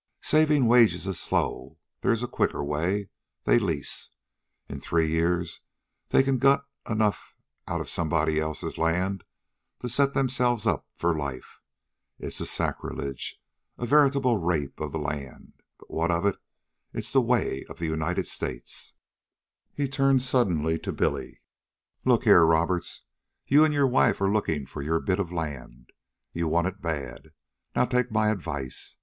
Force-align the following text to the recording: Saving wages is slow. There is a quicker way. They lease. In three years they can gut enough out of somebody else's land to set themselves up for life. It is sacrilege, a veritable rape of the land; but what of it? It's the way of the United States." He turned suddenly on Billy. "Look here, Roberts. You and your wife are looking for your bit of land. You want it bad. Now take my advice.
Saving 0.23 0.65
wages 0.65 1.05
is 1.05 1.19
slow. 1.19 1.77
There 2.01 2.11
is 2.11 2.23
a 2.23 2.27
quicker 2.27 2.63
way. 2.63 3.09
They 3.43 3.59
lease. 3.59 4.09
In 4.67 4.79
three 4.79 5.07
years 5.07 5.61
they 6.09 6.23
can 6.23 6.39
gut 6.39 6.65
enough 6.89 7.35
out 7.67 7.81
of 7.81 7.87
somebody 7.87 8.39
else's 8.39 8.79
land 8.79 9.23
to 9.79 9.87
set 9.87 10.15
themselves 10.15 10.65
up 10.65 10.87
for 10.95 11.15
life. 11.15 11.59
It 12.17 12.29
is 12.41 12.49
sacrilege, 12.49 13.39
a 13.77 13.85
veritable 13.85 14.37
rape 14.39 14.79
of 14.79 14.91
the 14.91 14.97
land; 14.97 15.53
but 15.77 15.91
what 15.91 16.09
of 16.09 16.25
it? 16.25 16.37
It's 16.93 17.13
the 17.13 17.21
way 17.21 17.63
of 17.69 17.77
the 17.77 17.85
United 17.85 18.25
States." 18.25 18.95
He 19.71 19.87
turned 19.87 20.23
suddenly 20.23 20.81
on 20.83 20.95
Billy. 20.95 21.41
"Look 22.05 22.23
here, 22.23 22.43
Roberts. 22.43 23.03
You 23.45 23.63
and 23.63 23.71
your 23.71 23.85
wife 23.85 24.19
are 24.19 24.31
looking 24.33 24.65
for 24.65 24.81
your 24.81 24.99
bit 24.99 25.19
of 25.19 25.31
land. 25.31 25.91
You 26.33 26.47
want 26.47 26.65
it 26.65 26.81
bad. 26.81 27.33
Now 27.75 27.85
take 27.85 28.11
my 28.11 28.29
advice. 28.31 28.97